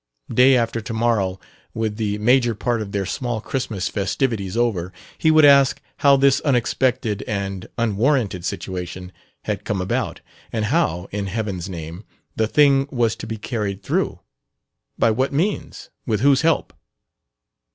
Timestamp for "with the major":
1.75-2.55